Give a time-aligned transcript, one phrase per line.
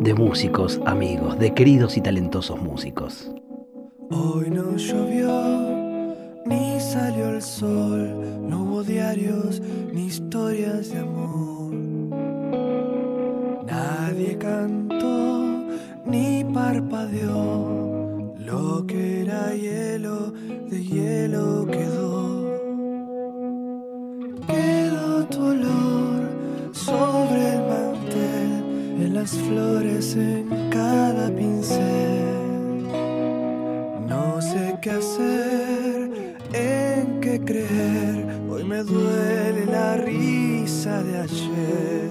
[0.00, 3.30] de músicos amigos, de queridos y talentosos músicos.
[4.10, 6.14] Hoy no llovió,
[6.46, 9.60] ni salió el sol, no hubo diarios
[9.92, 11.74] ni historias de amor.
[13.66, 15.66] Nadie cantó
[16.04, 20.32] ni parpadeó, lo que era hielo
[20.70, 22.46] de hielo quedó.
[24.46, 26.28] Quedó tu olor
[26.72, 27.95] sobre el en
[29.16, 32.82] las flores en cada pincel.
[34.06, 38.26] No sé qué hacer, en qué creer.
[38.50, 42.10] Hoy me duele la risa de ayer.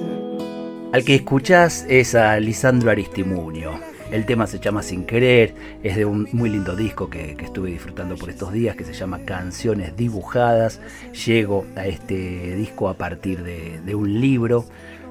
[0.93, 3.79] Al que escuchás es a Lisandro Aristimuño.
[4.11, 8.15] El tema se llama Sin Querer, es de un muy lindo disco que, estuve disfrutando
[8.15, 10.79] por estos días que se llama Canciones Dibujadas.
[11.25, 14.65] Llego a este disco a partir de, un libro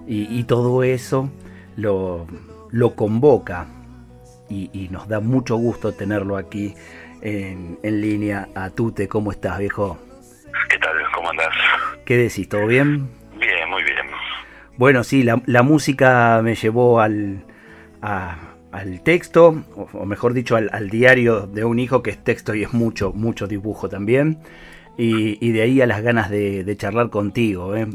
[0.06, 1.30] y todo eso
[1.76, 2.26] lo,
[2.70, 3.66] lo convoca
[4.48, 6.74] y, y, nos da mucho gusto tenerlo aquí
[7.22, 9.08] en, en, línea a Tute.
[9.08, 9.98] ¿Cómo estás, viejo?
[10.68, 10.96] ¿Qué tal?
[11.14, 11.48] ¿Cómo andás?
[12.04, 12.48] ¿Qué decís?
[12.48, 13.08] ¿Todo bien?
[13.38, 14.06] Bien, muy bien.
[14.76, 17.44] Bueno, sí, la, la música me llevó al,
[18.02, 18.36] a,
[18.72, 22.54] al texto, o, o mejor dicho, al, al, diario de un hijo, que es texto
[22.54, 24.38] y es mucho, mucho dibujo también.
[24.98, 27.74] Y, y de ahí a las ganas de, de charlar contigo.
[27.74, 27.88] ¿eh?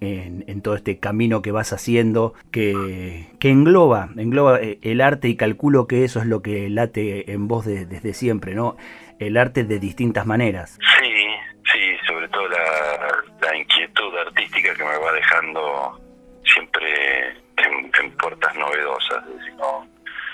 [0.00, 5.36] En, todo este camino que vas haciendo, que, que, engloba, engloba eh, el arte y
[5.36, 8.76] calculo que eso es lo que late en vos de, desde siempre, ¿no?
[9.18, 10.78] El arte de distintas maneras.
[11.00, 11.26] Sí,
[11.72, 16.00] sí, sobre todo la, inquietud artística que me va dejando
[16.44, 19.24] siempre en, puertas novedosas,
[19.58, 19.86] no,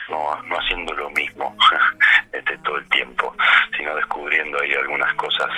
[0.08, 1.56] no, no haciendo lo mismo
[2.32, 3.34] este, todo el tiempo,
[3.76, 5.48] sino descubriendo ahí algunas cosas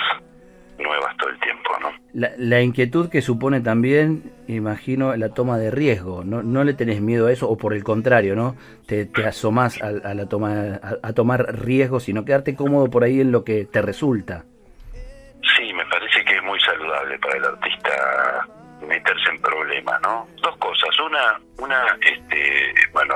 [0.79, 1.91] nuevas todo el tiempo, ¿no?
[2.13, 6.41] La, la, inquietud que supone también, imagino, la toma de riesgo, ¿no?
[6.41, 7.49] ¿No le tenés miedo a eso?
[7.49, 8.55] O por el contrario, ¿no?
[8.87, 13.03] Te, te asomás a, a la toma, a, a, tomar riesgos, sino quedarte cómodo por
[13.03, 14.45] ahí en lo que te resulta.
[15.55, 18.47] Sí, me parece que es muy saludable para el artista
[18.87, 20.27] meterse en problemas, ¿no?
[20.41, 20.89] Dos cosas.
[20.99, 23.15] Una, una, este, bueno,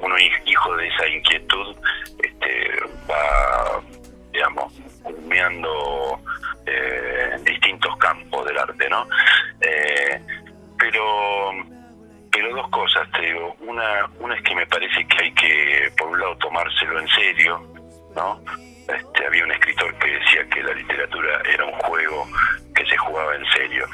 [0.00, 0.14] uno
[0.46, 1.76] hijo de esa inquietud,
[2.22, 2.70] este,
[3.10, 3.80] va,
[4.38, 4.72] digamos,
[6.66, 9.06] eh, distintos campos del arte, ¿no?
[9.60, 10.20] Eh,
[10.78, 11.50] pero
[12.30, 13.56] pero dos cosas te digo.
[13.60, 17.66] Una una es que me parece que hay que por un lado tomárselo en serio
[18.14, 18.40] no
[18.88, 22.26] este, había un escritor que decía que la literatura era un juego
[22.74, 23.86] que se jugaba en serio.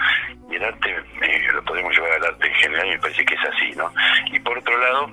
[0.51, 3.35] Y el arte eh, lo podemos llevar al arte en general y me parece que
[3.35, 3.91] es así no
[4.31, 5.11] y por otro lado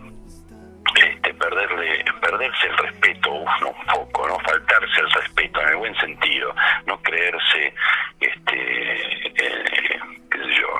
[0.95, 5.75] este, perderle, perderse el respeto, uf, no, un poco, no faltarse el respeto en el
[5.77, 6.53] buen sentido,
[6.85, 7.73] no creerse,
[8.19, 9.99] este, eh,
[10.29, 10.79] qué sé yo,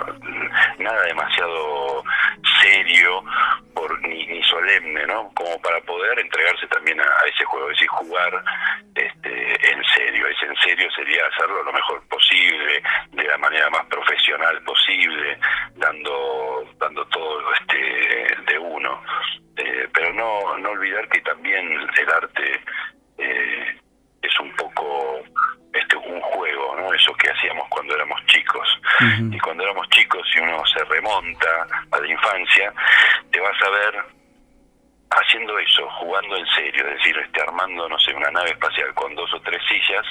[0.79, 2.03] nada demasiado
[2.61, 3.23] serio
[3.73, 5.31] por, ni, ni, solemne, ¿no?
[5.34, 8.44] Como para poder entregarse también a, a, ese juego, es decir, jugar
[8.95, 10.28] este, en serio.
[10.28, 15.38] Ese en serio sería hacerlo lo mejor posible, de la manera más profesional posible,
[15.75, 19.01] dando, dando todo este de uno.
[19.57, 22.62] Eh, pero no, no olvidar que también el arte
[23.18, 23.79] eh,
[24.22, 25.22] es un poco
[25.74, 26.94] este un juego, ¿no?
[26.94, 28.68] Eso que hacíamos cuando éramos chicos.
[29.00, 29.35] Uh -huh.
[29.35, 32.74] Y cuando éramos chicos, si uno se remonta a la infancia,
[33.31, 34.03] te vas a ver
[35.12, 39.13] haciendo eso, jugando en serio, es decir, este, armando, no sé, una nave espacial con
[39.16, 40.06] dos o tres sillas,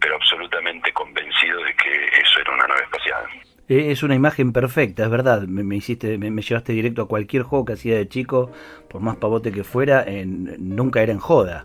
[0.00, 3.24] pero absolutamente convencido de que eso era una nave espacial.
[3.72, 5.42] Es una imagen perfecta, es verdad.
[5.42, 8.52] Me, me hiciste, me, me, llevaste directo a cualquier juego que hacía de chico,
[8.90, 11.64] por más pavote que fuera, en, nunca era en joda.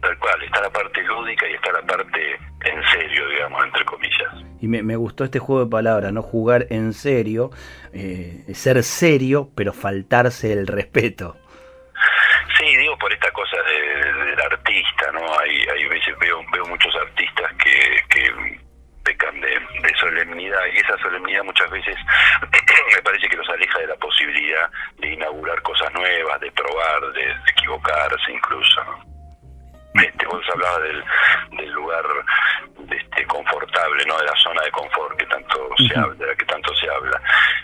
[0.00, 2.34] Tal cual, está la parte lúdica y está la parte
[2.64, 4.34] en serio, digamos, entre comillas.
[4.60, 6.22] Y me, me gustó este juego de palabras, ¿no?
[6.22, 7.50] Jugar en serio,
[7.92, 11.36] eh, ser serio, pero faltarse el respeto.
[12.58, 15.20] Sí, digo por esta cosa de, de, del artista, ¿no?
[15.40, 18.58] Hay, hay veces veo, veo muchos artistas que, que
[19.04, 21.96] pecan de, de, solemnidad y esa solemnidad muchas veces
[22.94, 27.22] me parece que los aleja de la posibilidad de inaugurar cosas nuevas, de probar, de,
[27.22, 28.84] de equivocarse incluso.
[28.84, 29.08] ¿no?
[30.02, 31.04] Este, vos hablabas del,
[31.56, 32.04] del lugar
[32.78, 36.34] de este confortable, no de la zona de confort que tanto se habla, de la
[36.36, 37.20] que tanto se habla.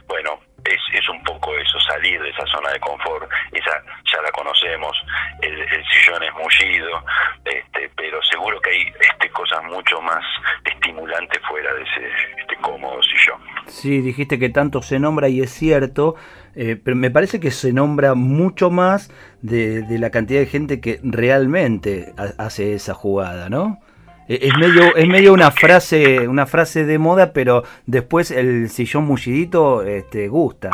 [0.06, 3.82] Bueno, es, es un poco eso, salir de esa zona de confort, esa
[4.12, 4.96] ya la conocemos,
[5.42, 7.04] el, sillón es mullido,
[7.44, 10.24] este, pero seguro que hay este, cosas mucho más
[10.64, 13.40] estimulantes fuera de ese cómodo sillón.
[13.66, 16.16] Sí, dijiste que tanto se nombra y es cierto,
[16.54, 19.10] eh, pero me parece que se nombra mucho más
[19.42, 23.80] de, de, la cantidad de gente que realmente hace esa jugada, ¿no?
[24.28, 29.04] Eh, es medio, es medio una frase, una frase de moda, pero después el sillón
[29.04, 30.70] mullidito este, gusta.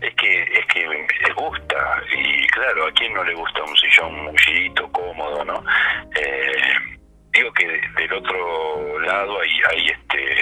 [0.00, 0.86] Es que, es que
[1.34, 5.64] gusta, y claro, a quién no le gusta un sillón mullidito, cómodo, ¿no?
[6.14, 6.49] Eh,
[7.60, 10.36] que del otro lado hay, hay este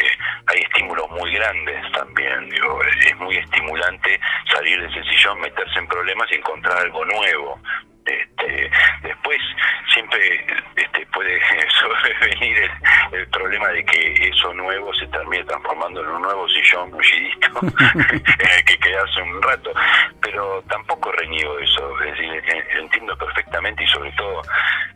[0.46, 4.20] hay estímulos muy grandes también digo es muy estimulante
[4.52, 7.60] salir de ese sillón meterse en problemas y encontrar algo nuevo
[8.08, 8.70] este,
[9.02, 9.38] después
[9.92, 10.44] siempre
[10.76, 11.40] este, puede
[11.80, 12.70] sobrevenir
[13.12, 18.50] el, problema de que eso nuevo se termine transformando en un nuevo sillón mullidito en
[18.56, 19.72] el que quedarse un rato,
[20.20, 22.42] pero tampoco reñigo eso, es decir,
[22.78, 24.42] entiendo perfectamente y sobre todo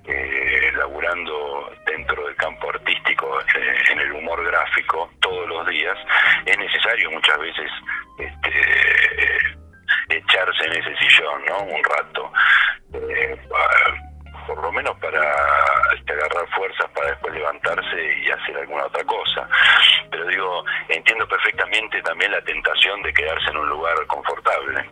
[0.05, 5.97] eh, laburando dentro del campo artístico, eh, en el humor gráfico, todos los días,
[6.47, 7.71] es necesario muchas veces
[8.19, 9.62] este,
[10.09, 11.59] echarse en ese sillón, ¿no?
[11.63, 12.33] Un rato.
[12.95, 13.39] Eh,
[14.47, 15.23] por lo menos para
[15.97, 19.49] este, agarrar fuerzas para después levantarse y hacer alguna otra cosa.
[20.11, 24.91] Pero digo, entiendo perfectamente también la tentación de quedarse en un lugar confortable.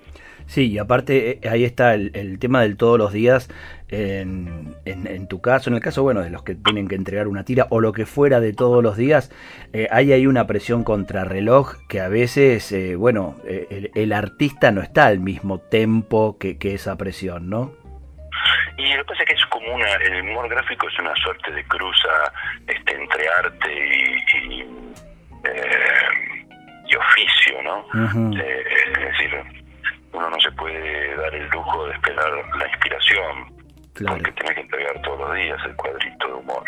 [0.51, 3.49] Sí, y aparte eh, ahí está el, tema del todos los días,
[3.89, 7.45] en, en, tu caso, en el caso, bueno, de los que tienen que entregar una
[7.45, 9.31] tira o lo que fuera de todos los días,
[9.73, 14.83] eh, hay ahí una presión contra reloj que a veces, eh, bueno, el, artista no
[14.83, 17.73] está al mismo tempo que, esa presión, ¿no?
[18.77, 21.53] Y lo que pasa es que es como una, el humor gráfico es una suerte
[21.53, 22.33] de cruza
[22.67, 23.73] este, entre arte
[24.49, 24.65] y,
[26.89, 27.87] y, oficio, ¿no?
[28.35, 29.60] es decir,
[30.13, 33.61] uno no se puede dar el lujo de esperar la inspiración,
[34.07, 36.65] porque tiene que entregar todos los días el cuadrito de humor.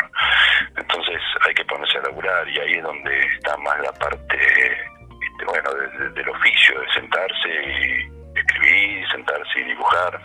[0.77, 5.45] Entonces hay que ponerse a laburar y ahí es donde está más la parte, este,
[5.45, 5.69] bueno,
[6.13, 10.21] del oficio, de sentarse y escribir, sentarse y dibujar.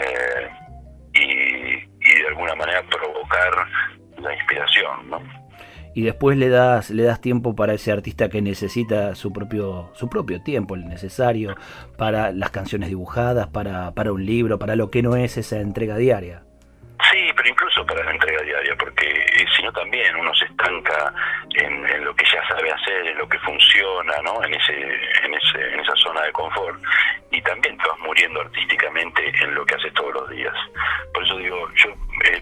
[0.00, 0.50] Eh,
[1.14, 3.66] y, y de alguna manera provocar
[4.18, 5.47] la inspiración, ¿no?
[5.98, 10.08] Y después le das le das tiempo para ese artista que necesita su propio su
[10.08, 11.56] propio tiempo el necesario
[11.96, 15.96] para las canciones dibujadas para para un libro para lo que no es esa entrega
[15.96, 16.44] diaria.
[17.10, 21.12] Sí pero incluso para la entrega diaria porque eh, si no también uno se estanca
[21.54, 24.74] en, lo que ya sabe hacer en lo que funciona no en ese
[25.24, 26.80] en ese en esa zona de confort.
[27.32, 30.54] Y también te vas muriendo artísticamente en lo que haces todos los días.
[31.12, 31.90] Por eso digo yo
[32.24, 32.40] eh,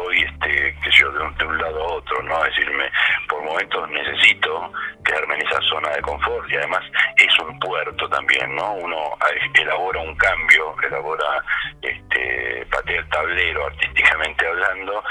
[0.00, 2.90] voy este que yo de un, lado a otro no decirme
[3.28, 4.72] por momentos necesito
[5.04, 6.82] quedarme en esa zona de confort y además
[7.16, 9.16] es un puerto también no uno
[9.54, 11.44] elabora un cambio elabora
[11.82, 15.02] este patea el tablero artísticamente hablando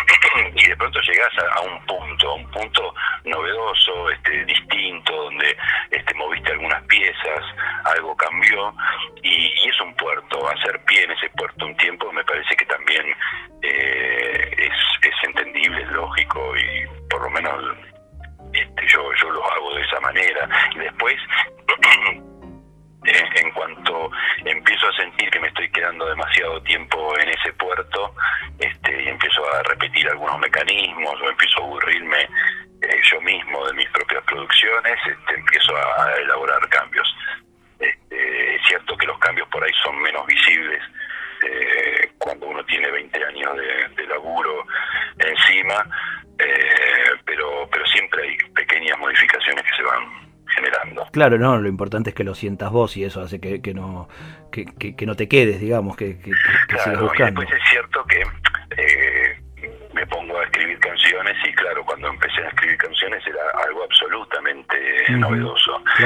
[0.54, 2.94] y de pronto llegas a, un punto a un punto
[3.24, 5.56] novedoso este distinto donde
[5.90, 7.44] este moviste algunas piezas
[7.84, 8.74] algo cambió
[9.22, 12.66] y, y es un puerto hacer pie en ese puerto un tiempo me parece que
[12.66, 13.06] también
[13.62, 14.72] eh, es,
[15.02, 17.76] es entendible, es lógico y por lo menos
[18.52, 20.48] este, yo, yo lo hago de esa manera.
[20.74, 21.16] Y después,
[23.04, 24.10] en, cuanto
[24.44, 28.14] empiezo a sentir que me estoy quedando demasiado tiempo en ese puerto
[28.58, 32.22] este, y empiezo a repetir algunos mecanismos o empiezo a aburrirme
[32.82, 37.14] eh, yo mismo de mis propias producciones, este, empiezo a, elaborar cambios.
[37.78, 40.82] Este, es cierto que los cambios por ahí son menos visibles
[41.42, 44.25] eh, cuando uno tiene 20 años de, laburo
[46.38, 51.06] eh, pero, pero siempre hay pequeñas modificaciones que se van generando.
[51.12, 54.08] Claro, no, lo importante es que lo sientas vos y eso hace que, que no
[54.50, 56.32] que, que, no te quedes, digamos, que, que,
[56.78, 57.42] sigas buscando.
[57.42, 58.22] Y después es cierto que
[58.76, 59.40] eh,
[59.92, 64.76] me pongo a escribir canciones y claro, cuando empecé a escribir canciones era algo absolutamente
[65.10, 65.82] novedoso.
[65.96, 66.04] Sí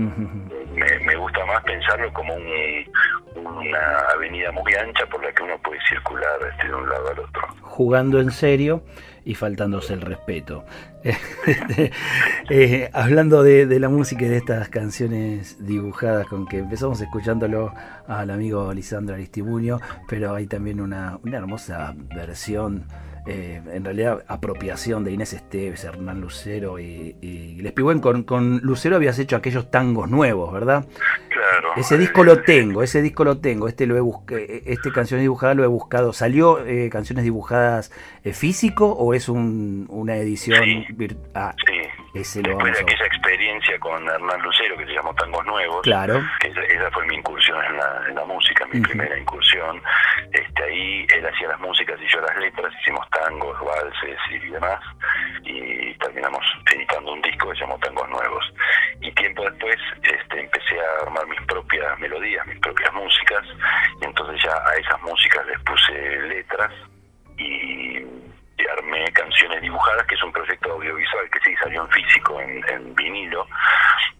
[0.00, 2.44] me, me, gusta más pensarlo como un,
[3.58, 7.18] una avenida muy ancha por la que uno puede circular este, de un lado al
[7.20, 7.42] otro.
[7.62, 8.82] Jugando en serio
[9.24, 10.64] y faltándose el respeto.
[11.46, 11.90] Este,
[12.50, 17.72] eh, hablando de, la música y de estas canciones dibujadas con que empezamos escuchándolo
[18.06, 19.78] al amigo Lisandro Aristimuño,
[20.08, 22.86] pero hay también una, una hermosa versión
[23.26, 28.96] eh, en realidad apropiación de Inés Esteves, Hernán Lucero y, y Les Con, con Lucero
[28.96, 30.86] habías hecho aquellos tangos nuevos, ¿verdad?
[31.76, 33.68] Ese disco lo tengo, ese disco lo tengo.
[33.68, 36.12] Este lo he buscado, este canciones dibujadas lo he buscado.
[36.12, 37.92] ¿Salió eh, canciones dibujadas
[38.24, 41.30] eh, físico o es un, una edición virtual?
[41.34, 41.79] Ah, sí.
[42.14, 45.82] Ese lo Después de aquella experiencia con Hernán Lucero que se llamó Tangos Nuevos.
[45.82, 46.20] Claro.
[46.42, 49.80] esa, fue mi incursión en la, en la música, mi primera incursión.
[50.32, 54.80] Este, ahí él hacía las músicas y yo las letras, hicimos tangos, valses y demás,
[55.44, 58.52] y terminamos editando un disco que se llamó Tangos Nuevos.
[59.00, 63.44] Y tiempo después este, empecé a armar mis propias melodías, mis propias músicas,
[64.00, 66.72] y entonces ya a esas músicas les puse letras
[67.38, 68.04] y,
[68.68, 73.46] armé canciones dibujadas, que es un proyecto audiovisual que sí salió en físico, en, vinilo,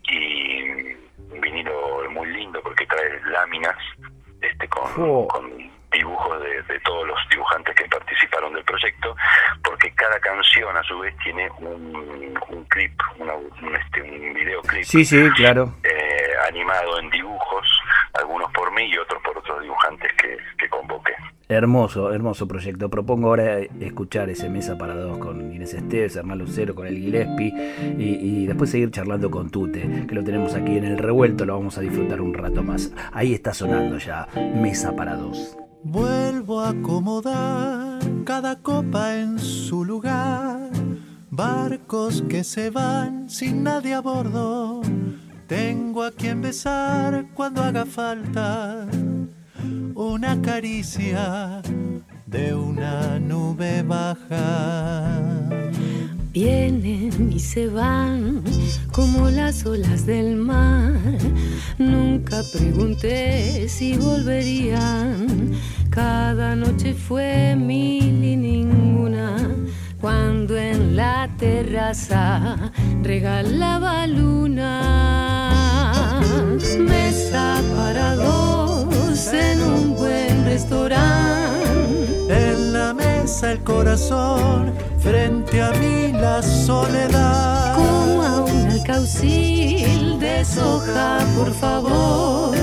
[0.04, 0.94] y
[1.32, 3.76] un vinilo muy lindo porque trae láminas
[4.40, 5.28] este con, oh.
[5.28, 9.14] con dibujos de, todos los dibujantes que participaron del proyecto,
[9.62, 14.85] porque cada canción a su vez tiene un, un clip, un, este, un videoclip.
[14.85, 15.75] Sí, sí, claro.
[15.82, 17.66] Eh, animado en dibujos,
[18.14, 21.14] algunos por mí y otros por otros dibujantes que, que convoqué.
[21.50, 22.88] Hermoso, hermoso proyecto.
[22.88, 27.52] Propongo ahora escuchar ese Mesa para dos con Inés Esteves, Hernán Lucero, con el Gillespie
[27.99, 31.54] y, y, después seguir charlando con Tute, que lo tenemos aquí en el revuelto, lo
[31.54, 32.92] vamos a disfrutar un rato más.
[33.12, 34.28] Ahí está sonando ya
[34.62, 35.59] Mesa para dos.
[35.83, 40.71] Vuelvo a acomodar cada copa en su lugar.
[41.30, 44.83] Barcos que se van sin nadie a bordo.
[45.49, 48.87] Tengo a quien besar cuando haga falta.
[50.00, 51.61] Una caricia
[52.25, 55.12] de una nube baja.
[56.33, 58.42] Vienen y se van
[58.92, 60.95] como las olas del mar.
[61.76, 65.52] Nunca pregunté si volverían.
[65.90, 69.37] Cada noche fue mil y ninguna.
[70.00, 75.50] Cuando en la terraza regalaba luna.
[83.64, 87.75] Corazón frente a mí la soledad.
[87.76, 92.57] Como a un alcaucil de soja, por favor.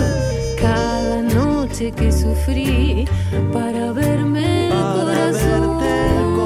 [0.60, 3.08] Cada noche que sufrí
[3.54, 5.38] para verme el corazón.
[5.38, 6.37] Sombras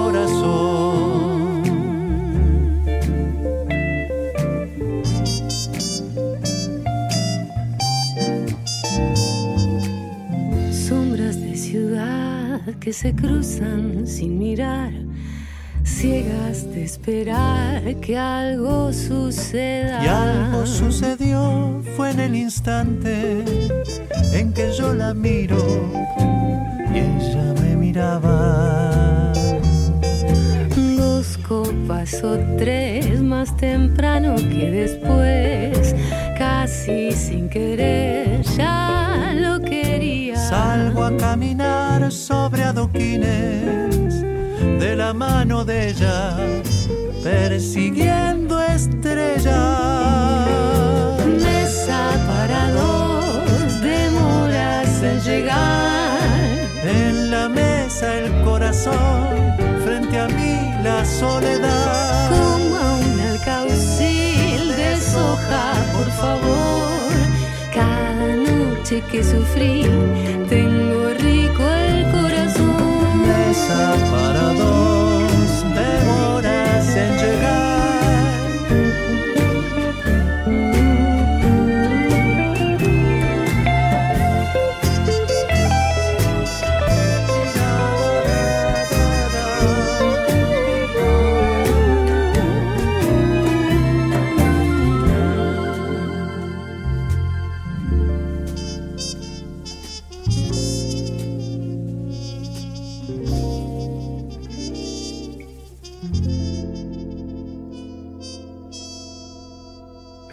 [12.82, 14.92] que se cruzan sin mirar
[15.84, 20.04] ciegas de esperar que algo suceda.
[20.04, 23.44] Y algo sucedió, fue en el instante
[24.34, 25.58] en que yo la miro
[26.92, 29.32] y ella me miraba.
[30.98, 35.96] Dos copas o tres más temprano que después,
[36.36, 38.31] casi sin querer,
[42.02, 44.22] caminar sobre adoquines
[44.80, 46.38] de la mano de ella,
[47.24, 49.46] persiguiendo estrellas.
[51.26, 56.20] Mesa para dos, demoras en llegar.
[56.84, 62.30] En la mesa el corazón, frente a mí la soledad.
[62.30, 66.90] Como a un alcaucil de soja, por favor.
[67.74, 69.86] Cada noche que sufrí,
[70.50, 70.81] tengo
[73.74, 74.11] corazón.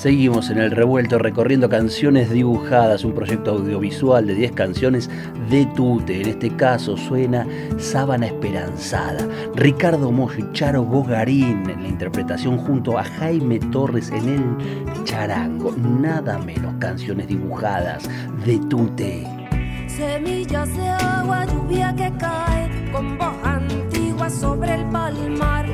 [0.00, 5.10] Seguimos en el revuelto recorriendo canciones dibujadas, un proyecto audiovisual de 10 canciones
[5.50, 6.22] de Tute.
[6.22, 9.28] En este caso suena Sábana Esperanzada.
[9.54, 15.72] Ricardo Moyo y Charo Bogarín en la interpretación junto a Jaime Torres en el charango.
[15.76, 18.08] Nada menos canciones dibujadas
[18.46, 19.26] de Tute.
[19.86, 25.66] Semillas de agua, lluvia que cae con voz antigua sobre el palmar.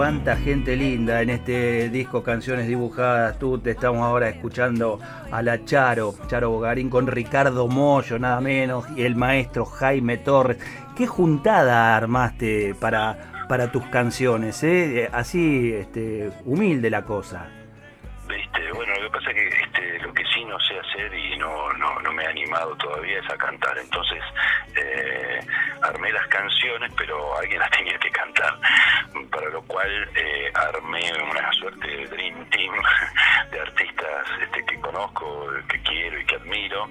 [0.00, 3.38] Cuánta gente linda en este disco Canciones Dibujadas.
[3.38, 4.98] Tú te estamos ahora escuchando
[5.30, 10.56] a la Charo, Charo Bogarín con Ricardo Mollo, nada menos, y el maestro Jaime Torres.
[10.96, 14.64] ¿Qué juntada armaste para, para tus canciones?
[14.64, 15.10] eh?
[15.12, 17.50] Así este, humilde la cosa.
[18.26, 19.79] Viste, bueno, lo que pasa es que este,
[20.50, 23.78] no sé hacer y no, no, no me he animado todavía es a cantar.
[23.78, 24.22] Entonces,
[24.76, 25.40] eh,
[25.82, 28.58] armé las canciones, pero alguien las tenía que cantar.
[29.30, 32.74] Para lo cual eh, armé una suerte de Dream Team
[33.52, 36.90] de artistas este, que conozco, que quiero y que admiro,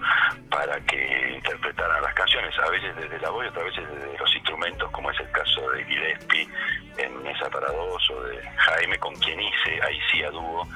[0.50, 2.58] para que interpretaran las canciones.
[2.60, 5.70] A veces desde la voz y otras veces desde los instrumentos, como es el caso
[5.72, 6.48] de Gillespie
[6.98, 10.68] en Mesa para Dos o de Jaime, con quien hice, ahí sí a dúo,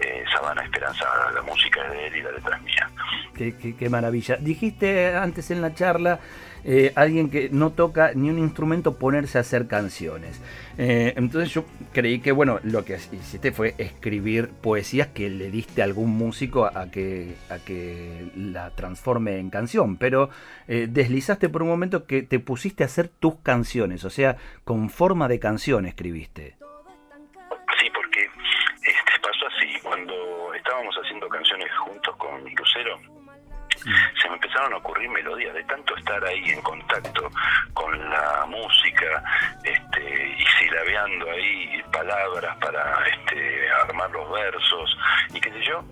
[0.00, 1.30] eh, Sabana Esperanzada.
[1.32, 2.90] La música es de él y la letra es mía.
[3.34, 4.36] Qué, qué- qué maravilla.
[4.36, 6.18] Dijiste antes en la charla,
[6.64, 10.40] eh, alguien que no toca ni un instrumento ponerse a hacer canciones.
[10.76, 15.82] Eh, entonces yo creí que, bueno, lo que hiciste fue escribir poesías que le diste
[15.82, 19.96] a algún músico a que, a que la transforme en canción.
[19.98, 20.30] Pero
[20.66, 24.90] eh, deslizaste por un momento que te pusiste a hacer tus canciones, o sea, con
[24.90, 26.56] forma de canción escribiste.
[27.80, 29.80] Sí, porque este, pasó así.
[29.82, 30.14] Cuando
[30.54, 31.67] estábamos haciendo canciones
[32.18, 33.00] con Lucero,
[34.20, 37.30] se me empezaron a ocurrir melodías de tanto estar ahí en contacto
[37.74, 39.22] con la música
[39.64, 44.98] este, y silabeando ahí palabras para este, armar los versos
[45.32, 45.84] y qué sé yo.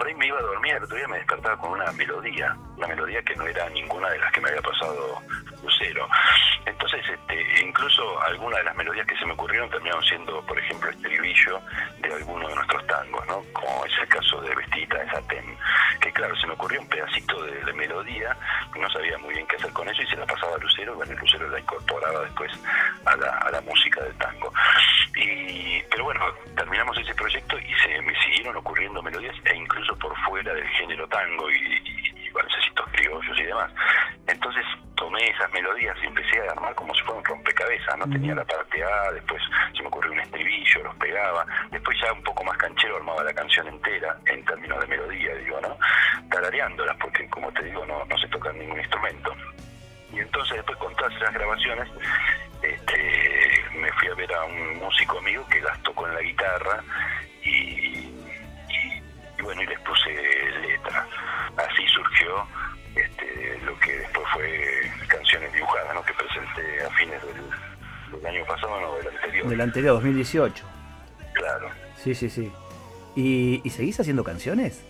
[0.00, 2.86] Por ahí me iba a dormir, el otro día me despertaba con una melodía, una
[2.86, 5.20] melodía que no era ninguna de las que me había pasado
[5.62, 6.08] Lucero.
[6.64, 10.88] Entonces, este, incluso algunas de las melodías que se me ocurrieron terminaron siendo, por ejemplo,
[10.88, 11.60] estribillo
[11.98, 13.44] de alguno de nuestros tangos, ¿no?
[13.52, 15.58] Como es el caso de Vestita de Satén,
[16.00, 18.34] que claro, se me ocurrió un pedacito de, melodía,
[18.78, 21.14] no sabía muy bien qué hacer con eso y se la pasaba a Lucero, bueno,
[21.14, 22.52] Lucero la incorporaba después
[23.04, 24.50] a la, a la música del tango.
[25.16, 26.20] Y, pero bueno,
[26.56, 31.06] terminamos ese proyecto y se me siguieron ocurriendo melodías e incluso por fuera del género
[31.08, 33.70] tango y, y, y balsecitos criollos y demás.
[34.26, 38.08] Entonces tomé esas melodías y empecé a armar como si fuera un rompecabezas, ¿no?
[38.10, 39.42] Tenía la parte A, después
[39.74, 43.32] se me ocurrió un estribillo, los pegaba, después ya un poco más canchero armaba la
[43.32, 45.76] canción entera en términos de melodía, digo, ¿no?
[46.30, 49.34] Tarareándolas, porque como te digo, no, no se toca ningún instrumento.
[50.12, 51.88] Y entonces después con todas esas grabaciones
[52.62, 56.84] este, me fui a ver a un músico amigo que las tocó en la guitarra
[57.42, 57.99] y
[59.54, 60.10] bueno, y les puse
[60.60, 61.06] letra.
[61.56, 62.46] Así surgió
[62.94, 66.02] este, lo que después fue Canciones Dibujadas, ¿no?
[66.04, 69.48] que presenté a fines del, del año pasado, no, del anterior.
[69.48, 70.64] Del anterior, 2018.
[71.34, 71.70] Claro.
[71.96, 72.52] Sí, sí, sí.
[73.16, 74.86] ¿Y, y seguís haciendo canciones?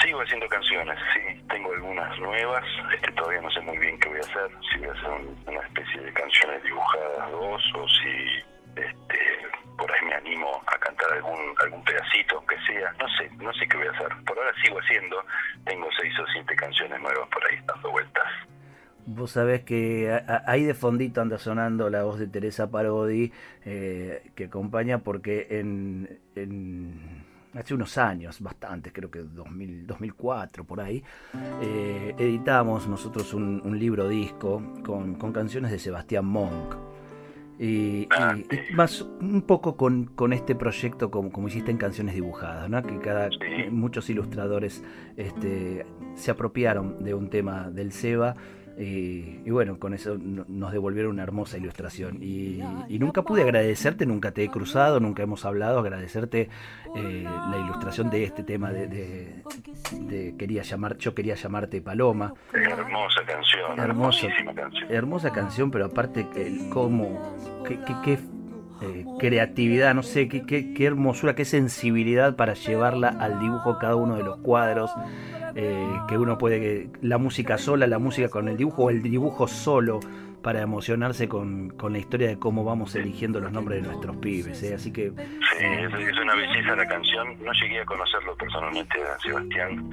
[0.00, 1.42] Sigo haciendo canciones, sí.
[1.48, 2.64] Tengo algunas nuevas.
[2.94, 4.50] Este, todavía no sé muy bien qué voy a hacer.
[4.72, 8.43] Si voy a hacer un- una especie de canciones dibujadas dos o si
[10.24, 12.92] animo a cantar algún algún pedacito, aunque sea.
[12.98, 14.08] No sé, no sé qué voy a hacer.
[14.26, 15.16] Por ahora sigo haciendo.
[15.64, 18.24] Tengo seis o siete canciones nuevas por ahí dando vueltas.
[19.06, 20.10] Vos sabés que
[20.46, 23.30] ahí de fondito anda sonando la voz de Teresa Parodi,
[23.66, 26.08] eh, que acompaña porque en,
[27.54, 31.04] hace unos años, bastantes, creo que 2000, 2004 por ahí,
[31.60, 36.93] eh, editamos nosotros un, un libro disco con, con canciones de Sebastián Monk.
[37.58, 41.76] Y, Ah, y- y más un poco con, con este proyecto como, como hiciste en
[41.76, 42.82] Canciones Dibujadas, ¿no?
[42.82, 43.36] que cada, Sí.
[43.70, 44.82] muchos ilustradores
[45.16, 48.34] este, se apropiaron de un tema del SEBA
[48.76, 52.18] y, y bueno, con eso no- nos devolvieron una hermosa ilustración.
[52.20, 56.48] Y, y nunca pude agradecerte, nunca te he cruzado, nunca hemos hablado, agradecerte
[56.96, 59.42] eh, la ilustración de este tema de, de-
[59.92, 62.34] de quería llamar, yo quería llamarte Paloma.
[62.52, 64.90] Hermosa canción, hermosísima canción.
[64.90, 68.18] Hermosa canción, pero aparte el cómo, qué, qué- qué,
[68.82, 73.96] eh, creatividad, no sé, qué, qué- qué hermosura, qué sensibilidad para llevarla al dibujo cada
[73.96, 74.90] uno de los cuadros.
[75.56, 79.46] eh, que uno puede, la música sola, la música con el dibujo o el dibujo
[79.46, 80.00] solo
[80.44, 84.62] para emocionarse con, con la historia de cómo vamos eligiendo los nombres de nuestros pibes.
[84.62, 84.74] ¿eh?
[84.74, 87.42] Así que Sí, es, una belleza la canción.
[87.42, 89.90] No llegué a conocerlo personalmente a Sebastián.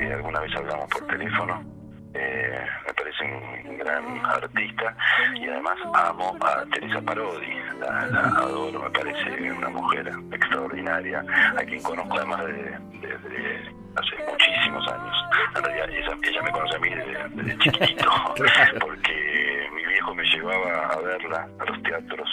[0.00, 1.83] Eh, alguna vez hablamos por teléfono.
[2.16, 4.96] Eh, me parece un gran artista
[5.34, 11.24] y además amo a Teresa Parodi, la, la adoro, me parece una mujer extraordinaria,
[11.58, 15.16] a quien conozco además desde, desde hace muchísimos años.
[15.56, 18.04] En realidad ella, ella me conoce a mí desde, desde chiquitito,
[18.36, 18.78] Claro.
[18.80, 22.28] porque mi viejo me llevaba a verla a los teatros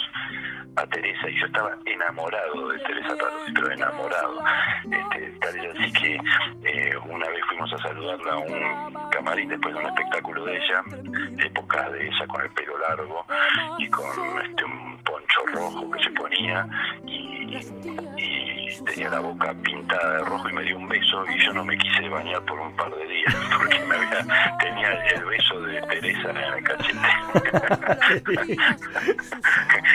[0.76, 4.42] a Teresa y yo estaba enamorado de Teresa Parodi, pero enamorado.
[4.90, 6.20] Este, tal es así que
[6.64, 10.82] eh, una vez fuimos a saludarla a un camarín después de un espectáculo de ella,
[11.44, 13.26] época de ella con el pelo largo
[13.78, 16.66] y con este un poncho rojo que se ponía
[17.06, 17.54] y,
[18.16, 21.64] y tenía la boca pintada de rojo y me dio un beso y yo no
[21.64, 25.80] me quise bañar por un par de días porque me había, tenía el beso de
[25.82, 26.98] Teresa en el cachete.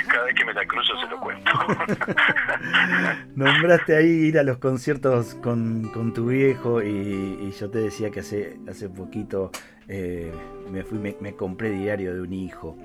[0.07, 1.51] Cada vez que me la cruzo se lo cuento.
[3.35, 8.11] Nombraste ahí ir a los conciertos con, con tu viejo y, y yo te decía
[8.11, 9.51] que hace, hace poquito
[9.87, 10.31] eh,
[10.69, 12.77] me fui, me, me compré diario de un hijo.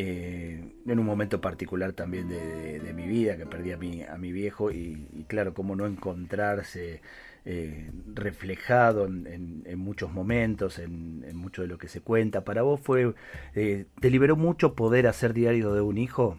[0.00, 4.32] Eh, en un momento particular también de, mi vida, que perdí a mi, a mi
[4.32, 7.02] viejo y, claro, cómo no encontrarse
[7.44, 12.44] eh, reflejado en, muchos momentos, en, mucho de lo que se cuenta.
[12.44, 13.14] ¿Para vos fue,
[13.54, 16.38] eh, te liberó mucho poder hacer diario de un hijo?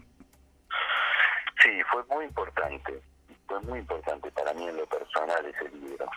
[1.63, 2.99] Sí, fue muy importante.
[3.47, 6.09] Fue muy importante para mí en lo personal ese libro.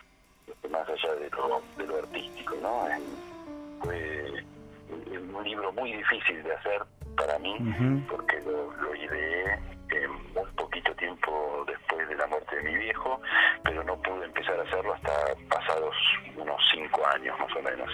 [0.47, 2.89] Este, Más allá de lo, de lo artístico, ¿no?
[2.89, 3.01] Eh,
[3.83, 6.83] Fue un un libro muy difícil de hacer
[7.17, 7.57] para mí,
[8.09, 9.59] porque lo, lo ideé
[9.91, 13.21] eh, muy poquito tiempo después de la muerte de mi viejo,
[13.63, 15.13] pero no pude empezar a hacerlo hasta
[15.49, 15.95] pasados
[16.37, 17.91] unos cinco años más o menos.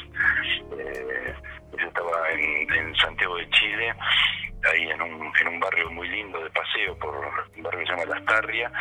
[0.78, 1.34] Eh,
[1.78, 3.94] yo estaba en, en Santiago de Chile,
[4.72, 7.92] ahí en un, en un barrio muy lindo de paseo, por un barrio que se
[7.92, 8.72] llama Las Tarrias,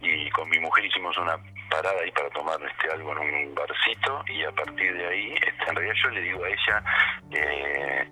[0.00, 1.36] y con mi mujer hicimos una
[1.70, 5.70] parada ahí para tomar este algo en un barcito, y a partir de ahí, este,
[5.70, 6.82] en realidad yo le digo a ella
[7.32, 8.10] eh,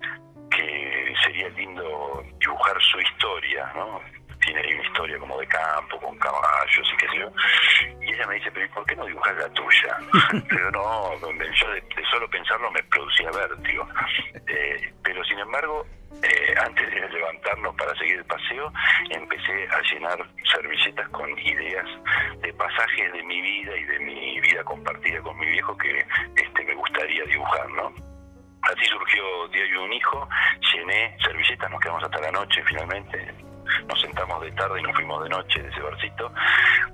[0.55, 4.01] que sería lindo dibujar su historia, ¿no?
[4.39, 7.31] Tiene ahí una historia como de campo, con caballos y qué sé yo.
[8.01, 9.97] Y ella me dice, pero ¿y por qué no dibujas la tuya?
[10.49, 13.87] pero no, yo de, de solo pensarlo me producía vértigo.
[14.47, 15.85] Eh, pero sin embargo,
[16.23, 18.71] eh, antes de levantarnos para seguir el paseo,
[19.09, 21.85] empecé a llenar servilletas con ideas
[22.41, 26.65] de pasajes de mi vida y de mi vida compartida con mi viejo que este,
[26.65, 28.14] me gustaría dibujar, ¿no?
[28.65, 30.27] Así surgió Diario de un Hijo,
[30.73, 33.33] llené servilletas, nos quedamos hasta la noche finalmente,
[33.87, 36.33] nos sentamos de tarde y nos fuimos de noche de ese barcito,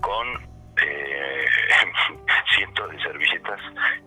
[0.02, 0.50] con
[0.82, 1.46] eh,
[2.56, 3.60] cientos de servilletas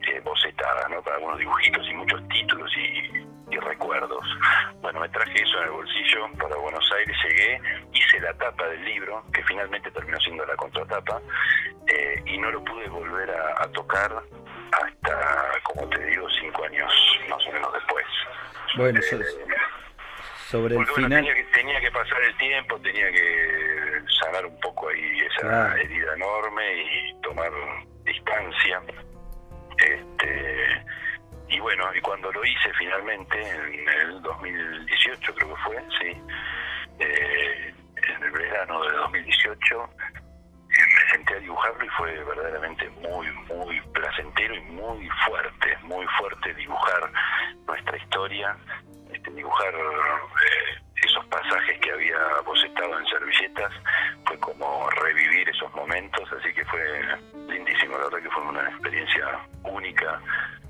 [0.02, 1.00] eh, bocetadas, ¿no?
[1.02, 4.26] Para algunos dibujitos y muchos títulos y, y recuerdos.
[4.82, 7.60] Bueno, me traje eso en el bolsillo para Buenos Aires, llegué,
[7.94, 11.18] hice la tapa del libro, que finalmente terminó siendo la contratapa,
[11.88, 14.22] eh, y no lo pude volver a tocar
[14.72, 16.92] hasta, como te digo, cinco años
[17.28, 18.06] más o menos después.
[18.76, 19.18] Bueno, Eh, so-
[20.50, 21.10] sobre el bueno, final...
[21.24, 26.14] tenía, que, tenía que pasar el tiempo, tenía que sanar un poco ahí esa herida
[26.14, 27.50] enorme y tomar
[28.04, 28.80] distancia.
[29.78, 30.84] Este,
[31.48, 36.22] y bueno, y cuando lo hice finalmente, en el 2018 creo que fue, sí,
[37.00, 39.90] eh, en el verano de 2018,
[41.32, 47.10] a dibujarlo y fue verdaderamente muy, muy placentero y muy fuerte, muy fuerte dibujar
[47.66, 48.56] nuestra historia,
[49.12, 53.72] este, dibujar eh, esos pasajes que había bocetado en servilletas,
[54.26, 57.02] fue como revivir esos momentos, así que fue
[57.48, 60.20] lindísimo, la verdad que fue una experiencia única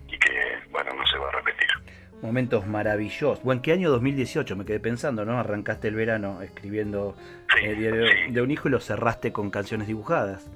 [0.07, 1.94] y que, bueno, no se va a repetir.
[2.29, 3.43] Momentos maravillosos.
[3.45, 4.57] Bueno, ¿qué año 2018?
[4.57, 5.39] Me quedé pensando, ¿no?
[5.39, 7.15] Arrancaste el verano escribiendo
[7.55, 8.33] Sí, eh, Diario sí.
[8.33, 10.51] de un hijo y lo cerraste con canciones dibujadas.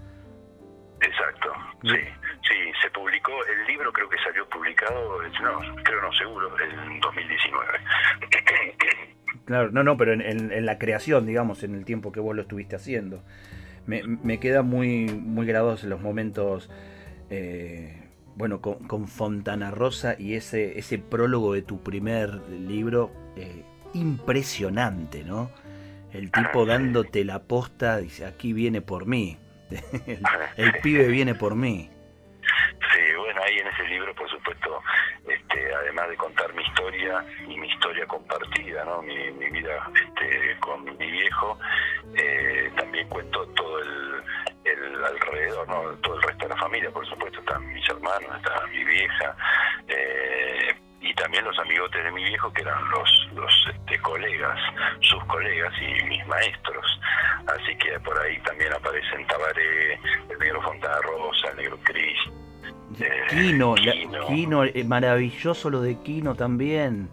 [1.03, 1.53] Exacto,
[1.83, 1.91] sí,
[2.49, 7.67] sí, se publicó, el libro creo que salió publicado, no, creo no, seguro, en 2019.
[9.45, 12.35] claro, no, no, pero en, en- en la creación, digamos, en el tiempo que vos
[12.35, 13.23] lo estuviste haciendo.
[13.87, 16.71] Me, me queda muy, muy grabados los momentos,
[17.29, 18.08] eh,
[18.39, 25.25] bueno, con, con Fontana Rosa y ese, ese prólogo de tu primer libro, eh, impresionante,
[25.25, 25.51] ¿no?
[26.13, 29.37] El tipo dándote la posta, dice, aquí viene por mí.
[30.07, 30.23] el,
[30.57, 31.91] el pibe viene por mí.
[32.95, 34.83] Sí, bueno, ahí en ese libro, por supuesto,
[35.29, 39.03] este, además de contar mi historia y mi historia compartida, ¿no?
[39.03, 41.59] mi, mi vida este, con mi viejo,
[42.15, 44.08] eh, también cuento todo el,
[44.85, 45.83] el alrededor, ¿no?
[46.03, 49.37] todo el resto de la familia, por supuesto, están mis hermanos, está mi vieja,
[49.89, 54.59] eh, y también los amigotes de mi viejo, que eran los, los este, colegas,
[55.01, 57.01] sus colegas y mis maestros.
[57.47, 59.95] Así que por ahí también aparecen Tabaré,
[60.29, 62.19] el negro Fontana Rosa, el negro Cris,
[63.01, 63.75] eh, la- Kino.
[64.27, 67.09] Kino, eh, maravilloso lo de Kino también.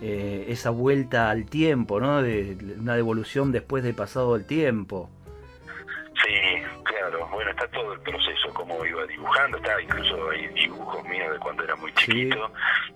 [0.00, 2.22] Eh, esa vuelta al tiempo, ¿no?
[2.22, 5.10] De una devolución después de pasado el tiempo.
[6.28, 7.26] Sí, claro.
[7.32, 9.56] Bueno, está todo el proceso, cómo iba dibujando.
[9.56, 12.52] Está incluso hay dibujos míos de cuando era muy chiquito.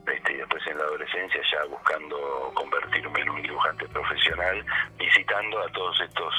[0.06, 4.62] Este, y después en la adolescencia ya buscando convertirme en un dibujante profesional,
[4.98, 6.34] visitando a todos estos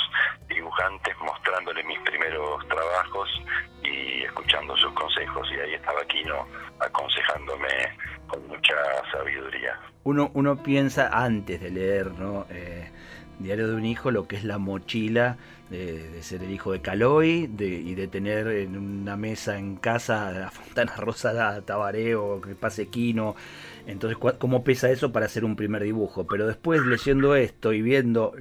[0.48, 3.42] dibujantes, mostrándoles mis primeros trabajos
[3.82, 5.50] y escuchando sus consejos.
[5.52, 6.48] Y ahí estaba Kino
[6.80, 8.76] aconsejándome con mucha
[9.12, 9.80] sabiduría.
[10.04, 12.46] Uno, uno piensa antes de leer, ¿no?
[12.52, 12.92] Eh,
[13.40, 15.38] Diario de un hijo, lo que es la mochila
[15.70, 20.48] de, de ser el hijo de Caloi y de tener en una mesa en casa
[20.48, 23.36] a Fontana Rosa, a Tabaré o que pase Kino.
[23.88, 26.26] Entonces, ¿cómo pesa eso para hacer un primer dibujo?
[26.28, 28.34] Pero después leyendo esto y viendo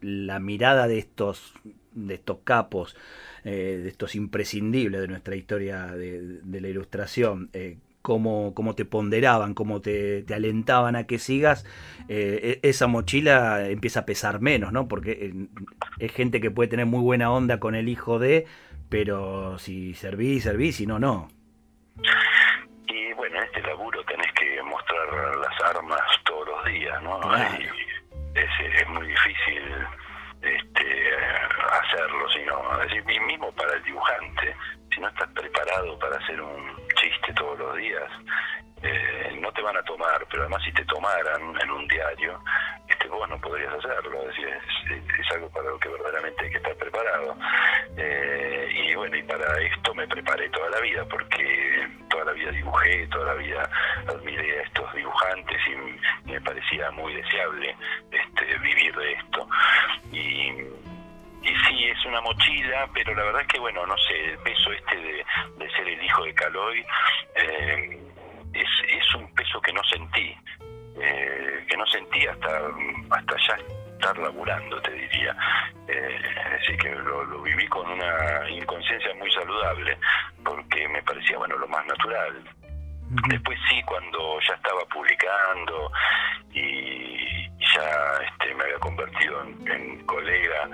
[0.00, 1.54] la mirada de estos,
[1.92, 2.96] de estos capos,
[3.44, 8.84] eh, de estos imprescindibles de nuestra historia de, de la ilustración, eh, cómo, cómo te
[8.84, 11.64] ponderaban, cómo te, te alentaban a que sigas,
[12.10, 14.88] eh, e- esa mochila empieza a pesar menos, ¿no?
[14.88, 15.32] Porque eh,
[15.98, 18.46] es gente que puede tener muy buena onda con el hijo de,
[18.90, 21.28] pero si servís, servís, si no, no.
[22.88, 27.18] Y bueno, en este laburo tenés que mostrar las armas todos los días, ¿no?
[27.20, 27.56] Claro.
[27.58, 29.62] Y es, es muy difícil
[30.42, 31.10] este,
[31.72, 34.54] hacerlo, sino, es decir, y mismo para el dibujante,
[34.94, 38.10] si no estás preparado para hacer un chiste todos los días,
[38.82, 42.38] eh, no te van a tomar, pero además si te tomaran en un diario,
[42.86, 47.36] este, vos no podrías hacerlo, es algo para lo que verdaderamente hay que estar preparado.
[47.96, 52.50] Eh, y bueno, y para esto me preparé toda la vida, porque toda la vida
[52.50, 53.70] dibujé, toda la vida
[54.06, 57.74] admiré a estos dibujantes y me parecía muy deseable
[58.10, 59.48] este, vivir de esto.
[60.12, 60.94] Y,
[61.44, 64.72] y sí, es una mochila, pero la verdad es que, bueno, no sé, el peso
[64.72, 65.24] este de,
[65.58, 66.80] de ser el hijo de Caloi
[67.34, 68.00] eh,
[68.54, 70.34] es, es un peso que no sentí,
[71.00, 72.60] eh, que no sentí hasta,
[73.10, 73.56] hasta ya
[73.92, 75.36] estar laburando, te diría.
[75.86, 76.18] Eh,
[76.60, 79.98] así que lo, lo viví con una inconsciencia muy saludable,
[80.42, 82.42] porque me parecía, bueno, lo más natural.
[83.28, 85.92] Después sí, cuando ya estaba publicando
[86.52, 87.33] y
[87.74, 90.68] ya este, me había convertido en, en colega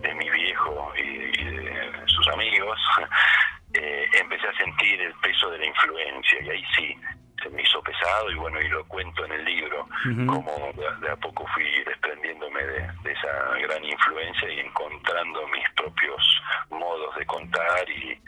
[0.00, 2.78] de mi viejo y, y de sus amigos,
[3.74, 6.96] eh, empecé a sentir el peso de la influencia y ahí sí
[7.42, 10.26] se me hizo pesado y bueno, y lo cuento en el libro, Ujú.
[10.26, 15.68] como de, de a poco fui desprendiéndome de, de esa gran influencia y encontrando mis
[15.76, 18.18] propios modos de contar y,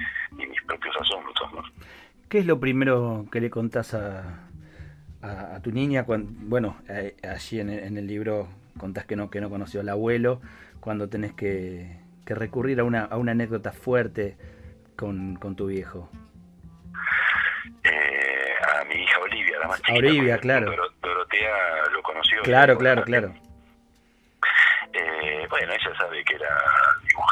[0.42, 1.52] y mis propios asuntos.
[1.54, 1.62] ¿no?
[2.28, 4.47] ¿Qué es lo primero que le contás a,
[5.22, 6.04] a, a tu niña?
[6.04, 9.80] Cuando, bueno, eh, allí en, el- en el libro contás que no, que no conoció
[9.80, 10.40] al abuelo,
[10.80, 14.36] cuando tenés que, que recurrir a una, a una anécdota fuerte
[14.96, 16.08] con, con tu viejo.
[17.84, 19.98] Eh, a mi hija Olivia, la más chiquita.
[19.98, 20.66] Olivia, claro.
[20.70, 21.56] Doro- Dorotea
[21.92, 22.42] lo conoció.
[22.42, 23.34] Claro, claro, claro.
[24.92, 26.48] Eh, bueno, ella sabe que era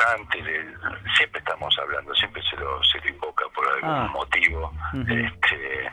[0.01, 0.75] dibujante, le-
[1.17, 4.11] siempre estamos hablando, siempre se lo, se lo invoca por algún Ah.
[4.13, 4.73] motivo.
[5.09, 5.91] Este,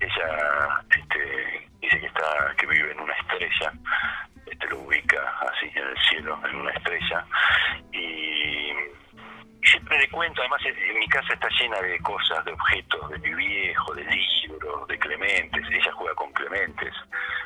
[0.00, 3.72] ella este, dice que está que vive en una estrella,
[4.46, 5.18] este, lo ubica
[5.52, 7.24] así en el cielo, en una estrella.
[7.92, 8.69] Y
[9.70, 13.34] siempre le cuento, además en mi casa está llena de cosas, de objetos, de mi
[13.34, 15.64] viejo, de libros, de Clementes.
[15.70, 16.92] Ella juega con Clementes.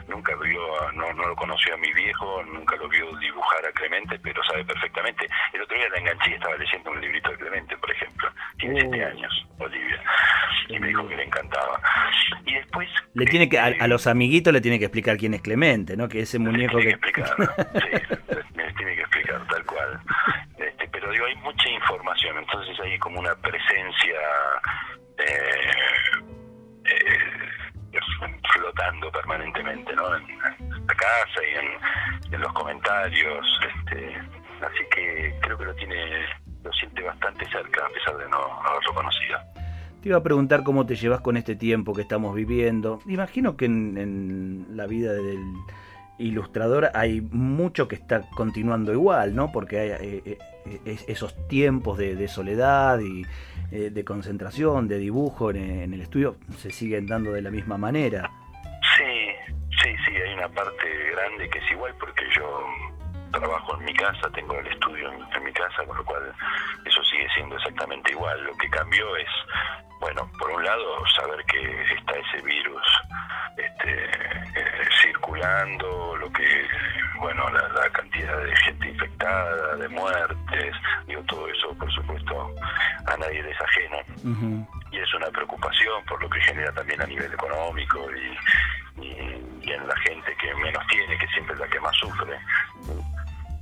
[0.08, 4.18] Nunca vio, no, no lo conoció a mi viejo, nunca lo vio dibujar a Clemente,
[4.22, 5.26] pero sabe perfectamente.
[5.52, 8.28] El otro día la enganché y estaba leyendo un librito de Clemente, por ejemplo.
[8.58, 8.80] Tiene Oh.
[8.80, 10.02] siete años, Olivia.
[10.68, 11.80] Y me dijo que le encantaba.
[12.46, 12.88] Y después...
[13.14, 15.96] Le tiene que, a, este, a los amiguitos le tiene que explicar quién es Clemente,
[15.96, 16.08] ¿no?
[16.08, 17.12] Que ese muñeco tiene que...
[17.12, 17.36] que explicar,
[17.74, 20.00] sí, me tiene que explicar tal cual.
[20.94, 24.20] Pero digo, hay mucha información, entonces hay como una presencia
[25.18, 25.70] eh,
[26.84, 28.00] eh,
[28.54, 30.14] flotando permanentemente, ¿no?
[30.16, 30.24] En-
[30.88, 31.56] acá casa y
[32.28, 33.44] en, en los comentarios.
[33.76, 34.16] Este,
[34.64, 36.26] así que creo que lo tiene,
[36.62, 39.38] lo siente bastante cerca a pesar de no haberlo conocido.
[40.00, 43.00] Te iba a preguntar cómo te llevas con este tiempo que estamos viviendo.
[43.06, 45.42] Imagino que en, en la vida del
[46.18, 49.50] ilustrador hay mucho que está continuando igual, ¿no?
[49.50, 50.38] Porque hay eh,
[50.84, 53.24] esos tiempos de, de soledad y
[53.70, 57.76] eh, de concentración, de dibujo en, en, el estudio se siguen dando de la misma
[57.76, 58.30] manera.
[58.96, 62.64] Sí, sí, sí, hay una parte grande que es igual porque yo
[63.34, 66.32] trabajo en mi casa, tengo el estudio en, en mi casa, con lo cual
[66.84, 68.42] eso sigue siendo exactamente igual.
[68.44, 69.28] Lo que cambió es,
[70.00, 72.82] bueno, por un lado, saber que está ese virus
[73.56, 76.66] este, eh, circulando, lo que,
[77.20, 80.74] bueno, la, la, cantidad de gente infectada, de muertes,
[81.06, 82.54] digo, todo eso, por supuesto,
[83.06, 83.54] a nadie les.
[84.24, 84.66] Uh -huh.
[84.90, 89.10] Y es una preocupación por lo que genera también a nivel económico y, y,
[89.62, 92.38] y en la gente que menos tiene, que siempre es la que más sufre.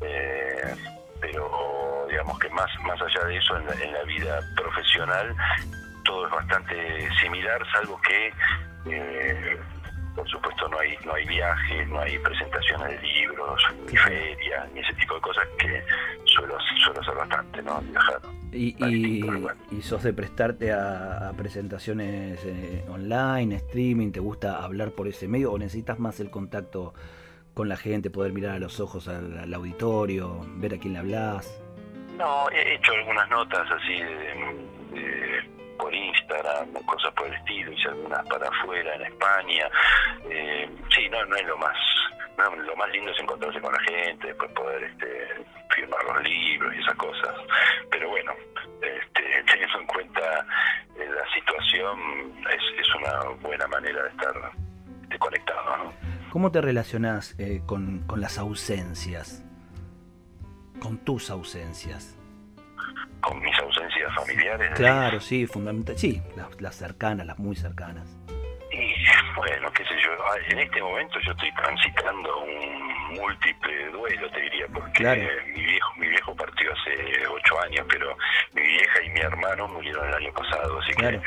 [0.05, 0.75] Eh,
[1.21, 5.35] pero digamos que más más allá de eso en la, en la, vida profesional
[6.05, 8.33] todo es bastante similar salvo que
[8.87, 9.57] eh,
[10.15, 14.81] por supuesto no hay no hay viajes no hay presentaciones de libros ni ferias ni
[14.81, 15.83] ese tipo de cosas que
[16.25, 18.21] suelo suelo hacer bastante no viajar.
[18.53, 19.25] Y, y,
[19.71, 25.27] y, sos de prestarte a, a presentaciones eh, online streaming te gusta hablar por ese
[25.27, 26.93] medio o necesitas más el contacto
[27.55, 31.63] con la gente, poder mirar a los ojos al, auditorio, ver a quién le hablas?
[32.17, 35.43] No, he hecho algunas notas así de,
[35.79, 39.69] por Instagram, cosas por el estilo, hice algunas para afuera en España.
[40.31, 41.77] Eh, sí, no, no es lo más,
[42.39, 46.75] no, lo más lindo es encontrarse con la gente, después poder este, firmar los libros
[46.75, 47.35] y esas cosas.
[47.91, 48.33] Pero bueno,
[48.81, 50.47] este, teniendo en cuenta
[50.97, 54.53] eh, la situación, es, es una buena manera de estar
[55.09, 56.12] de conectado, ¿no?
[56.33, 59.45] ¿Cómo te relacionás eh, con, con, las ausencias?
[60.81, 62.19] Con tus ausencias.
[63.21, 64.71] ¿Con mis ausencias familiares?
[64.75, 65.99] Claro, sí, fundamental.
[65.99, 68.09] Sí, las, las, cercanas, las muy cercanas.
[68.73, 68.95] Y
[69.37, 74.41] bueno, qué sé yo, ah, en este momento yo estoy transitando un múltiple duelo, te
[74.41, 75.21] diría, porque claro.
[75.55, 78.17] mi viejo mi viejo partió hace ocho años, pero
[78.55, 81.21] mi vieja y mi hermano murieron el año pasado, así claro.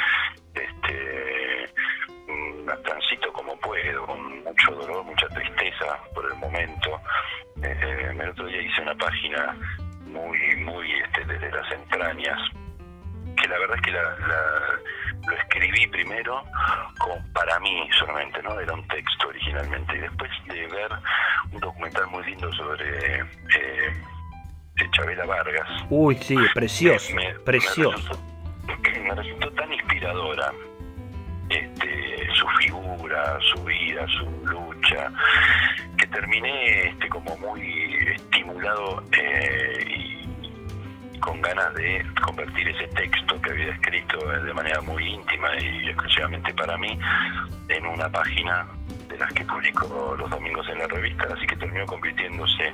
[0.56, 1.45] que este
[2.84, 7.02] transito como puedo, con mucho dolor, mucha tristeza por el momento.
[7.62, 9.56] Eh, el otro día hice una página
[10.06, 12.40] muy, muy este, desde las entrañas,
[13.38, 14.80] que la verdad es que la, la,
[15.28, 16.44] lo escribí primero
[17.00, 18.60] como para mí solamente, ¿no?
[18.60, 20.92] Era un texto originalmente, y después de ver
[21.52, 23.94] un documental muy lindo sobre eh,
[24.92, 25.68] Chabela Vargas.
[25.90, 28.20] Uy, sí, precioso, me, me, precioso.
[28.66, 30.52] Me resultó, me resultó tan inspiradora
[31.50, 35.12] este, su figura, su vida, su lucha,
[35.98, 37.62] que terminé este, como muy
[38.14, 45.04] estimulado eh, y con ganas de convertir ese texto que había escrito de manera muy
[45.06, 46.98] íntima y exclusivamente para mí
[47.70, 48.68] en una página
[49.10, 52.74] de las que publico los domingos en la revista, así que terminó convirtiéndose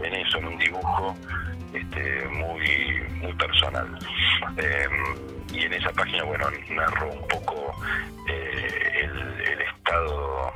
[0.00, 1.16] en eso, en un dibujo
[1.72, 3.98] este, muy, muy personal.
[4.56, 4.88] Eh,
[5.52, 7.74] y en esa página, bueno, narro un poco
[8.28, 10.52] eh, el, el, estado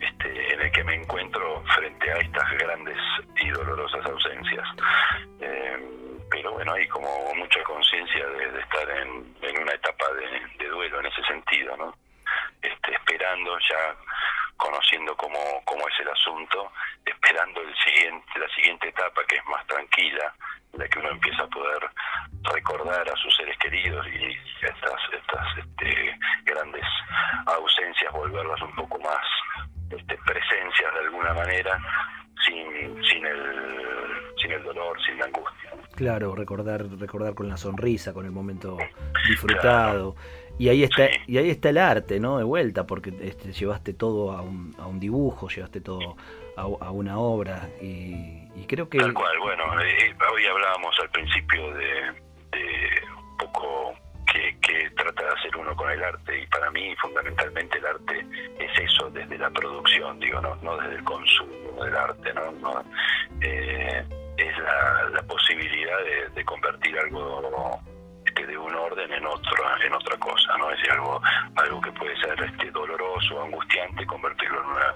[0.00, 2.98] este, en el que me encuentro frente a estas grandes
[3.40, 4.66] y dolorosas ausencias.
[5.40, 5.76] Eh,
[6.30, 11.00] pero bueno, hay como mucha conciencia de, estar en, en una etapa de, de, duelo
[11.00, 11.94] en ese sentido, ¿no?
[12.60, 13.96] Este, esperando ya
[14.56, 16.72] conociendo cómo, cómo es el asunto,
[17.04, 20.34] esperando el siguiente, la siguiente etapa que es más tranquila,
[20.72, 21.90] en la que uno empieza a poder
[22.54, 26.84] recordar a sus seres queridos y estas, estas este, grandes
[27.46, 29.24] ausencias volverlas un poco más
[29.90, 31.78] este, presencias de alguna manera,
[32.44, 35.70] sin, sin, el, sin el dolor, sin la angustia.
[35.94, 38.76] Claro, recordar, recordar con la sonrisa, con el momento
[39.28, 40.14] disfrutado.
[40.14, 40.46] Claro.
[40.58, 41.18] Y ahí está, sí.
[41.26, 42.38] y ahí está el arte, ¿no?
[42.38, 46.16] De vuelta, porque este, llevaste todo a un, a un dibujo, llevaste todo
[46.56, 48.98] a, a una obra y, y, creo que...
[48.98, 52.12] Tal cual, bueno, eh, hoy hablábamos al principio de,
[52.52, 53.94] de un poco
[54.32, 58.26] que, que, trata de hacer uno con el arte y para mí fundamentalmente el arte
[58.58, 62.50] es eso, desde la producción, digo, no, no desde el consumo del arte, ¿no?
[62.52, 62.84] no
[63.42, 64.04] eh,
[64.36, 65.98] es la, la posibilidad
[66.34, 67.80] de, convertir algo
[68.24, 71.20] este, de un orden en otro en otra cosa no es decir, algo
[71.56, 74.94] algo que puede ser este doloroso angustiante convertirlo en una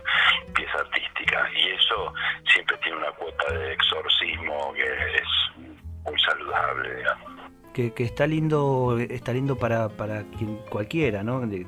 [0.55, 1.49] pieza artística.
[1.55, 2.13] Y eso
[2.53, 5.69] siempre tiene una cuota de exorcismo que es
[6.05, 7.31] muy saludable digamos.
[7.75, 11.67] Que, que está lindo está lindo para para quien cualquiera no de,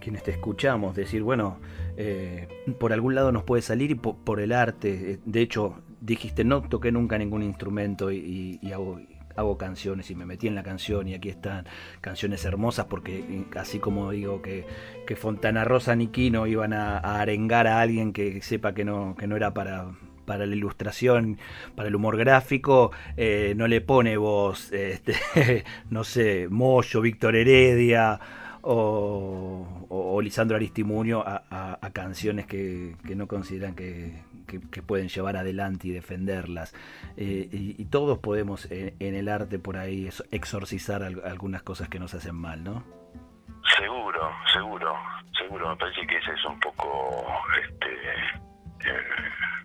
[0.00, 1.60] quienes te escuchamos, decir, bueno,
[1.96, 2.48] eh,
[2.78, 5.20] por algún lado nos puede salir y por, el arte.
[5.24, 10.54] De hecho, dijiste, no toqué nunca ningún instrumento y, hago, canciones y me metí en
[10.54, 11.64] la canción y aquí están
[12.02, 14.66] canciones hermosas porque así como digo que,
[15.06, 19.26] que Fontana Rosa ni Quino iban a, arengar a alguien que sepa que no, que
[19.26, 19.92] no era para,
[20.30, 21.38] para la ilustración,
[21.74, 28.20] para el humor gráfico, eh, no le pone voz, este, no sé, Moyo, Víctor Heredia
[28.62, 34.12] o, Lisandro Aristimuño a, canciones que, no consideran que,
[34.58, 36.74] pueden llevar adelante y defenderlas.
[37.16, 42.34] Eh, y, todos podemos en, el arte por ahí exorcizar algunas cosas que nos hacen
[42.34, 42.84] mal, ¿no?
[43.78, 44.96] Seguro, seguro,
[45.38, 45.70] seguro.
[45.70, 47.26] Me parece que ese es un poco,
[47.62, 47.92] este,
[48.88, 49.02] eh,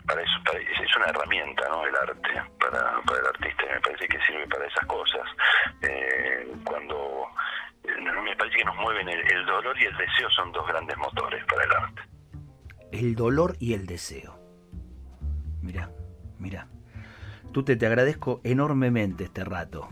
[0.06, 0.40] para eso,
[0.82, 1.86] es una herramienta, ¿no?
[1.86, 2.30] El arte
[2.60, 3.64] para, para el artista.
[3.72, 5.22] Me parece que sirve para esas cosas.
[5.82, 7.28] Eh, cuando
[8.22, 11.64] me parece que nos mueven el, dolor y el deseo son dos grandes motores para
[11.64, 12.02] el arte.
[12.92, 14.35] El dolor y el deseo.
[15.66, 15.90] Mira,
[16.38, 16.68] mira.
[17.52, 19.88] Tú te, te agradezco enormemente este rato.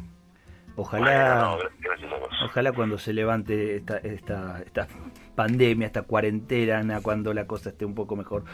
[0.77, 1.57] Ojalá,
[2.45, 4.89] ojalá cuando se levante esta, esta, esta,
[5.37, 8.45] pandemia, esta cuarentena, cuando la cosa esté un poco mejor,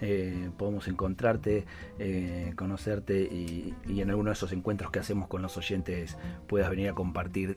[0.00, 1.64] eh, podamos encontrarte,
[1.98, 6.18] eh, conocerte y, y, en alguno de esos encuentros que hacemos con los oyentes
[6.48, 7.56] puedas venir a compartir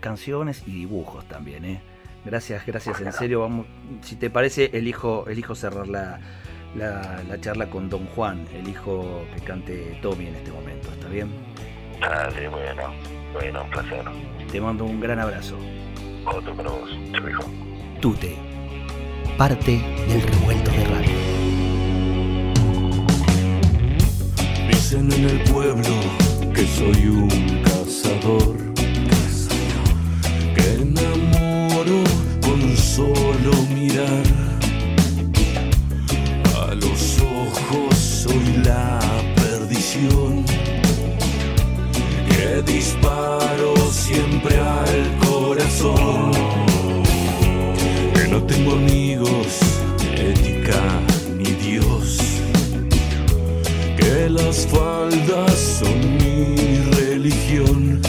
[0.00, 1.82] canciones y dibujos también, ¿eh?
[2.24, 3.40] Gracias, gracias, en serio.
[3.40, 3.66] Vamos,
[4.02, 6.20] si te parece, elijo, elijo cerrar la,
[6.74, 10.88] la, charla con Don Juan, el hijo que cante Tommy en este momento.
[10.90, 11.30] ¿Está bien?
[12.00, 12.94] Dale, bueno,
[13.32, 14.04] bueno, un placer.
[14.50, 15.56] Te mando un gran abrazo.
[16.24, 16.90] Otro para vos,
[17.28, 17.44] hijo.
[18.00, 18.36] Tute,
[19.36, 21.16] parte del revuelto de radio.
[24.68, 25.94] Dicen en el pueblo
[26.54, 28.68] que soy un cazador
[32.40, 34.47] con solo mirar.
[37.48, 38.98] Ojos soy la
[39.36, 40.44] perdición.
[42.28, 46.32] Que disparo siempre al corazón.
[48.14, 49.60] Que no tengo amigos,
[50.14, 50.82] ética
[51.36, 52.18] ni Dios.
[53.96, 56.56] Que las faldas son mi
[56.96, 58.07] religión.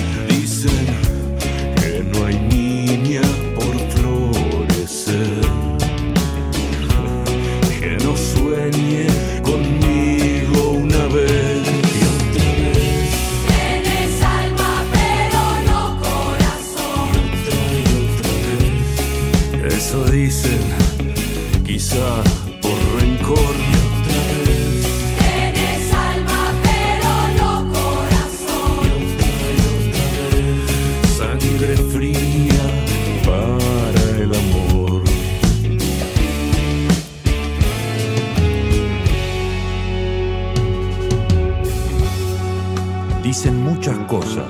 [43.80, 44.49] Muchas cosas,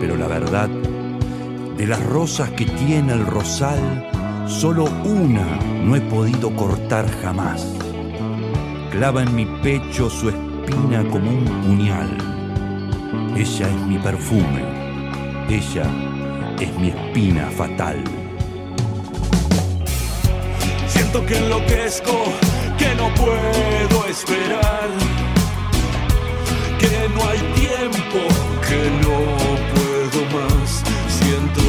[0.00, 4.06] pero la verdad, de las rosas que tiene el rosal,
[4.46, 5.46] solo una
[5.82, 7.66] no he podido cortar jamás.
[8.90, 12.18] Clava en mi pecho su espina como un puñal.
[13.34, 14.62] Ella es mi perfume,
[15.48, 15.86] ella
[16.60, 18.04] es mi espina fatal.
[20.86, 22.24] Siento que enloquezco,
[22.76, 25.29] que no puedo esperar
[26.80, 28.20] que no hay tiempo,
[28.66, 29.18] que no
[29.72, 30.82] puedo más.
[31.18, 31.62] Siento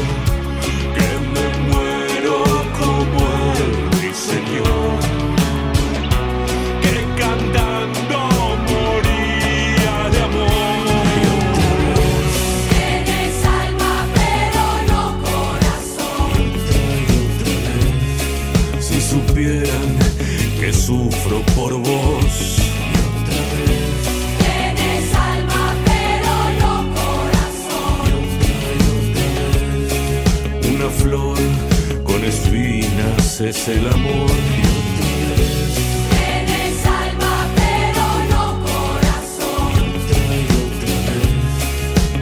[0.95, 2.35] que me muero
[2.79, 3.21] como
[4.01, 4.80] el Señor,
[30.91, 31.37] flor
[32.03, 34.31] con espinas es el amor.
[36.09, 39.73] Tienes alma pero no corazón.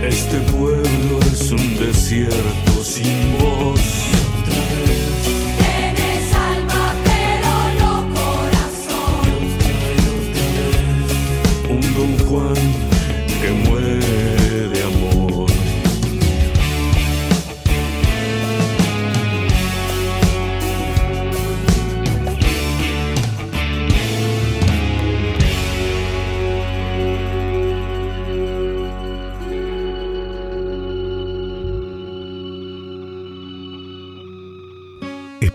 [0.03, 4.18] Este pueblo es un desierto sin voz.